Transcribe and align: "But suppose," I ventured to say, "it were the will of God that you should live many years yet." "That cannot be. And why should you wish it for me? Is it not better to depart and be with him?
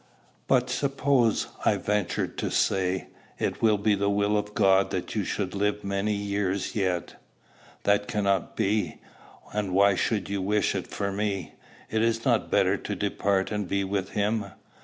"But 0.47 0.71
suppose," 0.71 1.49
I 1.63 1.77
ventured 1.77 2.35
to 2.39 2.49
say, 2.49 3.09
"it 3.37 3.61
were 3.61 3.77
the 3.77 4.09
will 4.09 4.35
of 4.35 4.55
God 4.55 4.89
that 4.89 5.13
you 5.13 5.23
should 5.23 5.53
live 5.53 5.83
many 5.83 6.13
years 6.15 6.75
yet." 6.75 7.17
"That 7.83 8.07
cannot 8.07 8.55
be. 8.55 8.97
And 9.53 9.73
why 9.75 9.93
should 9.93 10.27
you 10.27 10.41
wish 10.41 10.73
it 10.73 10.87
for 10.87 11.11
me? 11.11 11.53
Is 11.91 12.17
it 12.17 12.25
not 12.25 12.49
better 12.49 12.77
to 12.77 12.95
depart 12.95 13.51
and 13.51 13.67
be 13.67 13.83
with 13.83 14.13
him? 14.13 14.45